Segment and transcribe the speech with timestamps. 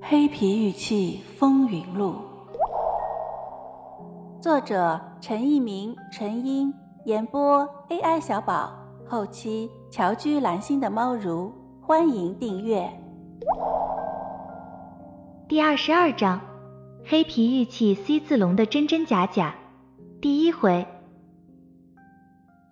[0.00, 2.14] 黑皮玉器风云录，
[4.40, 6.72] 作者陈一鸣、陈英，
[7.04, 8.72] 演播 AI 小宝，
[9.08, 12.88] 后期乔居蓝心的猫如，欢迎订阅。
[15.48, 16.40] 第二十二章：
[17.04, 19.56] 黑皮玉器 C 字龙的真真假假。
[20.22, 20.86] 第一回，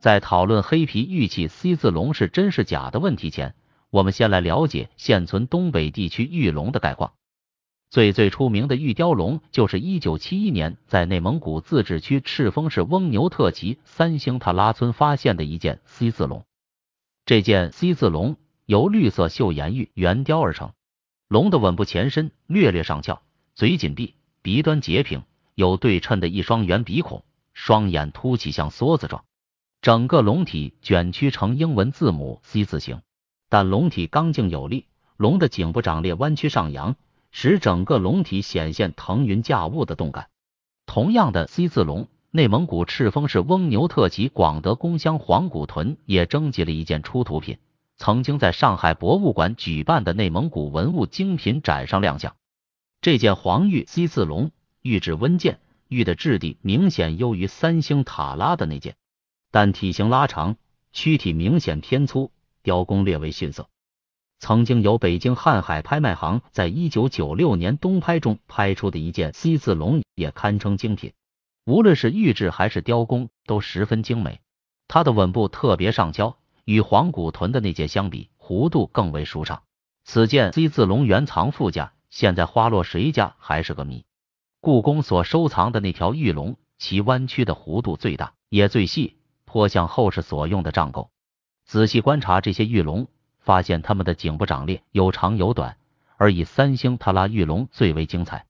[0.00, 3.54] 在讨论黑皮玉器 C 字龙是真是假的问题前，
[3.90, 7.12] 我们先来了解现存东北地区玉龙的概况。
[7.90, 16.44] 最最出名的玉雕龙，就是一九七一年在内蒙古自治区赤峰市翁牛特旗三星塔拉村发现的一件 C 字龙。
[17.24, 20.72] 这件 C 字龙由绿色岫岩玉圆雕而成，
[21.26, 23.22] 龙的吻部前身略略上翘，
[23.56, 25.24] 嘴紧闭，鼻端截平，
[25.56, 29.24] 有对称的一双圆鼻孔，双眼凸起像梭子状，
[29.82, 33.02] 整个龙体卷曲成英文字母 C 字形，
[33.50, 34.86] 但龙体刚劲有力，
[35.18, 36.96] 龙的颈部长裂弯曲上扬。
[37.32, 40.28] 使整个龙体显现腾云驾雾的动感。
[40.84, 47.58] 同样的 C 字龙，内蒙古赤峰市翁牛特旗广德公乡黄古屯也征集了一件出土品，
[47.96, 52.34] 曾经在上海博物馆举办的内蒙古文物精品展上亮相。
[53.00, 54.50] 这件黄玉 C 字龙，
[54.82, 58.96] 玉质温健，玉的质地明显优于三星塔拉的那件，
[59.52, 60.56] 但体型拉长，
[60.92, 62.32] 躯体明显偏粗，
[62.62, 63.68] 雕工略为逊色。
[64.38, 71.12] 曾经由北京瀚海拍卖行在一九九六年东拍中拍出的一件 C 字龙也堪称精品，
[71.66, 74.40] 无论是玉质还是雕工都十分精美。
[74.88, 79.62] 它的吻部特别上翘，与黄古屯的那件相比，弧度更为舒畅。
[80.04, 84.06] 此件 C 字龙原藏富家，现在花落谁家还是个谜。
[84.62, 91.10] 故宫所收藏的那条玉龙，其弯曲的弧度最大，也最细，颇像后世所用的杖钩。
[91.70, 93.06] 仔细观察这些玉龙。
[93.38, 95.76] 发现它们的颈部长裂有长有短，
[96.16, 98.44] 而以三星塔拉玉龙最为精彩。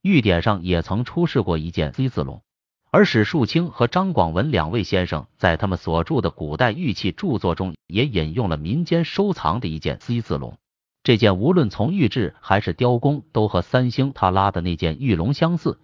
[0.00, 2.42] 玉典上也曾出示过一件 C 字龙，
[2.90, 10.56] 而史树清和张广文两位先生在他们所著的古代玉器著作中也引用了民间收藏的一件 C 字龙。
[11.02, 15.78] 这件无论从玉质还是雕工都和三星塔拉的那件玉龙相似，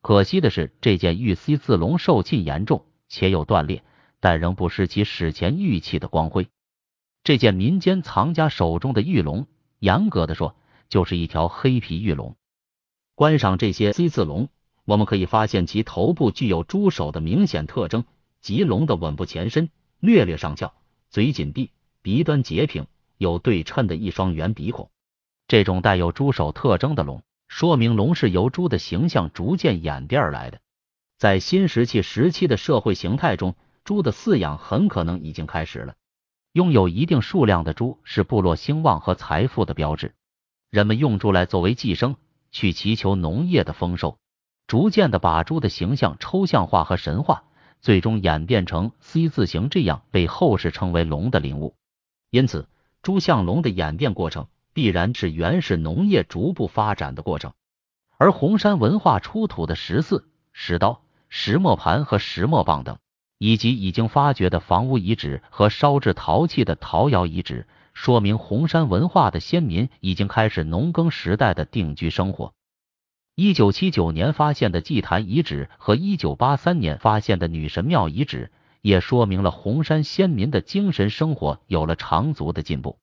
[0.00, 3.84] 可惜的是这件玉 C 字龙受沁严重且有断裂，
[4.22, 6.46] 但仍不失其史前玉器的光辉。
[7.24, 9.48] 这件民间藏家手中的玉龙，
[9.80, 10.54] 严格的说，
[10.88, 12.36] 就是一条黑皮玉龙。
[13.16, 14.48] 观赏这些 C 字龙，
[14.84, 18.04] 我们可以发现其头部具有猪首的明显特征，
[18.40, 20.72] 即龙的吻部前身略略上翘，
[21.10, 22.86] 嘴紧闭，鼻端截平，
[23.18, 24.88] 有对称的一双圆鼻孔。
[25.48, 30.60] 这种带有猪首特征的龙，说明龙是由猪的形象逐渐演变而来的。
[31.18, 35.94] 在新石器时期的社会形态中，猪的饲养很可能已经开始了。
[36.52, 40.14] 拥有一定数量的猪是部落兴旺和财富的标志，
[40.70, 42.16] 人们用猪来作为寄生，
[42.50, 44.18] 去祈求农业的丰收，
[44.66, 47.44] 逐渐的把猪的形象抽象化和神化，
[47.80, 51.74] 最终演变成 C 字形，这样被后世称为龙的灵物。
[52.30, 52.68] 因此，
[53.02, 57.54] 猪像龙的演变过程必然是原始农业逐步发展的过程。
[58.18, 62.98] 而红山文化出土的石寺、石刀、石磨盘和石磨棒等。
[63.44, 72.54] 以及已经发掘的房屋遗址和烧制陶器的陶窑遗址，说明红山文化的先民已经开始农耕时代的定居生活。
[73.34, 83.00] 一九七九年发现的祭坛遗址和一九八三年发现的女神庙遗址，也说明了红山先民的精神生活有了长足的进步。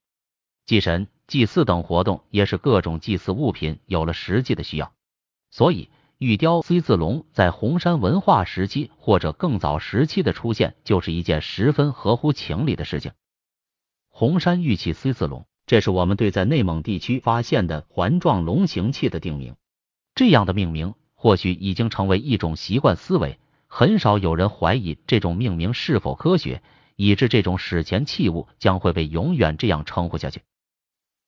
[0.65, 4.93] 祭神、祭祀等活动也是各种祭祀物品有了实际的需要，
[5.51, 5.89] 所以。
[6.19, 13.13] 玉雕 C 字龙在红山文化时期或者更早时期的出现，就是一件十分合乎情理的事情。
[14.09, 19.55] 红山玉器 C 字龙，这是我们对在内蒙地区发现的环状龙形器的定名。
[20.13, 26.61] 这样的命名或许已经成为一种习惯思维，很少有人怀疑这种命名是否科学，
[26.97, 30.41] 以致这种史前器物将会被永远这样称呼下去。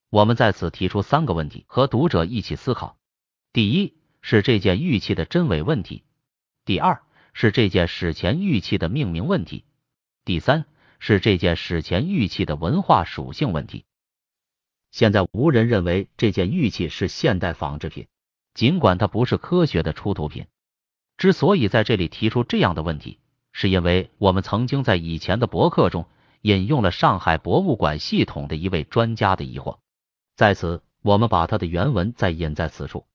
[0.09, 2.97] 我们在此提出三个问题，和读者一起思考：
[3.53, 4.00] 第一。
[4.22, 6.03] 是这件玉器的真伪问题。
[6.66, 7.03] 第二
[7.34, 9.66] 是这件史前玉器的命名问题。
[10.23, 10.66] 第三
[11.00, 13.85] 是这件史前玉器的文化属性问题。
[14.91, 18.08] 现在无人认为这件玉器是现代仿制品，
[18.53, 20.46] 尽管它不是科学的出土品。
[21.18, 23.20] 之所以在这里提出这样的问题，
[23.52, 26.08] 是因为我们曾经在以前的博客中
[26.41, 29.79] 引用了上海博物馆系统的一位专家的疑惑，
[30.35, 33.06] 在此我们把他的原文再引在此处。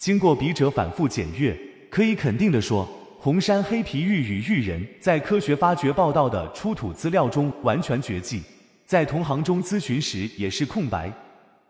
[0.00, 1.54] 经过笔者反复检阅，
[1.90, 2.88] 可以肯定的说，
[3.18, 8.40] 红山黑皮玉与玉人在科学发掘报道的出土资料中完全绝迹，
[8.86, 11.12] 在同行中咨询时也是空白。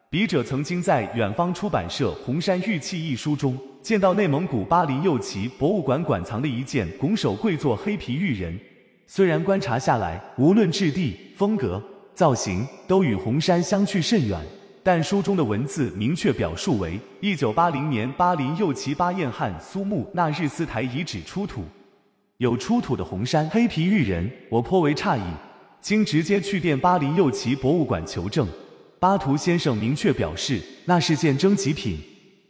[0.08, 8.56] 笔者曾经在远方出版社《红山玉器》一书中，见到内蒙古巴林右旗博物馆馆藏的一件拱手跪坐黑皮玉人。
[9.08, 11.82] 虽然观察下来，无论质地、风格、
[12.14, 14.40] 造型，都与红山相去甚远，
[14.82, 21.62] 但书中的文字明确表述为一九八零年巴林右旗巴彦汗苏木那日斯台遗址出土。
[22.38, 25.22] 有出土的红山黑皮玉人，我颇为诧异，
[25.82, 28.48] 经直接去电巴林右旗博物馆求证。
[28.98, 31.98] 巴图先生明确表示，那是件征集品。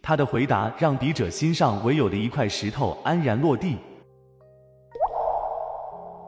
[0.00, 3.76] 他的回答让笔者心上唯有的一块石头安然落地。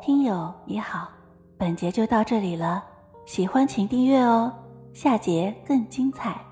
[0.03, 1.09] 听友你好，
[1.57, 2.85] 本节就到这里了，
[3.25, 4.53] 喜欢请订阅哦，
[4.93, 6.52] 下节更精彩。